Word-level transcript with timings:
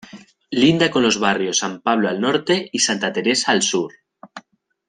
Linda 0.49 0.89
con 0.89 1.03
los 1.03 1.19
barrios 1.19 1.59
San 1.59 1.79
Pablo 1.81 2.09
al 2.09 2.19
norte 2.19 2.67
y 2.73 2.79
Santa 2.79 3.13
Teresa 3.13 3.51
al 3.51 3.61
sur. 3.61 3.93